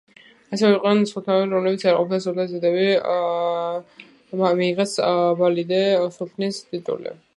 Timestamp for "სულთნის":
2.23-2.55, 6.17-6.65